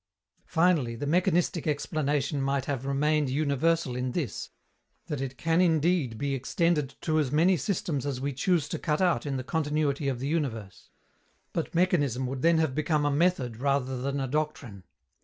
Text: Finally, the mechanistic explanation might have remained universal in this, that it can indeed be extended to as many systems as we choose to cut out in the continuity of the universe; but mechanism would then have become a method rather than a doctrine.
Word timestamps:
Finally, 0.47 0.95
the 0.95 1.05
mechanistic 1.05 1.67
explanation 1.67 2.41
might 2.41 2.65
have 2.65 2.87
remained 2.87 3.29
universal 3.29 3.95
in 3.95 4.13
this, 4.13 4.49
that 5.05 5.21
it 5.21 5.37
can 5.37 5.61
indeed 5.61 6.17
be 6.17 6.33
extended 6.33 6.95
to 7.01 7.19
as 7.19 7.31
many 7.31 7.55
systems 7.55 8.03
as 8.03 8.19
we 8.19 8.33
choose 8.33 8.67
to 8.67 8.79
cut 8.79 8.99
out 8.99 9.27
in 9.27 9.37
the 9.37 9.43
continuity 9.43 10.07
of 10.07 10.17
the 10.17 10.27
universe; 10.27 10.89
but 11.53 11.75
mechanism 11.75 12.25
would 12.25 12.41
then 12.41 12.57
have 12.57 12.73
become 12.73 13.05
a 13.05 13.11
method 13.11 13.57
rather 13.57 14.01
than 14.01 14.19
a 14.19 14.27
doctrine. 14.27 14.85